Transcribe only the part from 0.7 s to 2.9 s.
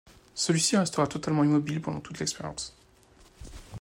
restera totalement immobile pendant toute l’expérience.